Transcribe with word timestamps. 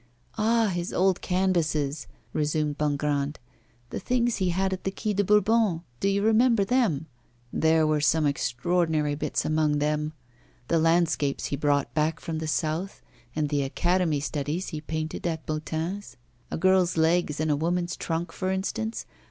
'Ah! 0.35 0.71
his 0.73 0.91
old 0.91 1.21
canvases,' 1.21 2.07
resumed 2.33 2.75
Bongrand, 2.75 3.37
'the 3.91 3.99
things 3.99 4.37
he 4.37 4.49
had 4.49 4.73
at 4.73 4.83
the 4.83 4.89
Quai 4.89 5.13
de 5.13 5.23
Bourbon, 5.23 5.83
do 5.99 6.07
you 6.07 6.23
remember 6.23 6.65
them? 6.65 7.05
There 7.53 7.85
were 7.85 8.01
some 8.01 8.25
extraordinary 8.25 9.13
bits 9.13 9.45
among 9.45 9.77
them. 9.77 10.13
The 10.69 10.79
landscapes 10.79 11.45
he 11.45 11.55
brought 11.55 11.93
back 11.93 12.19
from 12.19 12.39
the 12.39 12.47
south 12.47 13.03
and 13.35 13.49
the 13.49 13.61
academy 13.61 14.21
studies 14.21 14.69
he 14.69 14.81
painted 14.81 15.27
at 15.27 15.45
Boutin's 15.45 16.17
a 16.49 16.57
girl's 16.57 16.97
legs 16.97 17.39
and 17.39 17.51
a 17.51 17.55
woman's 17.55 17.95
trunk, 17.95 18.31
for 18.31 18.49
instance. 18.51 19.05